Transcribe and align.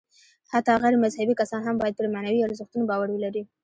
حتی 0.53 0.73
غیر 0.83 0.95
مذهبي 1.03 1.33
کسان 1.41 1.61
هم 1.67 1.75
باید 1.81 1.97
پر 1.99 2.05
معنوي 2.13 2.41
ارزښتونو 2.47 2.83
باور 2.89 3.09
ولري. 3.11 3.43